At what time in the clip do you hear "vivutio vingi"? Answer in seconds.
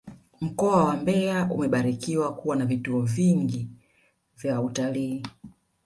2.65-3.67